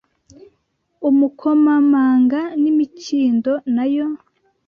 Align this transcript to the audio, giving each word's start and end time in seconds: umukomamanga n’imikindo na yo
umukomamanga 1.09 2.39
n’imikindo 2.61 3.51
na 3.75 3.85
yo 3.95 4.07